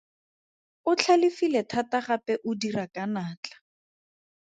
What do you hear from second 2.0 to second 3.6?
gape o dira ka natla.